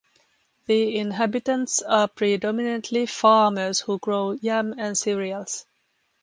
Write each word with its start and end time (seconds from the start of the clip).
The 0.65 0.97
inhabitants 0.97 1.83
are 1.83 2.07
predominantly 2.07 3.05
farmers 3.05 3.81
who 3.81 3.99
grow 3.99 4.31
yam 4.31 4.73
and 4.79 4.97
cereals. 4.97 5.67